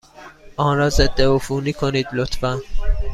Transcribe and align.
آن 0.57 0.77
را 0.77 0.89
ضدعفونی 0.89 1.73
کنید، 1.73 2.07
لطفا. 2.13 2.59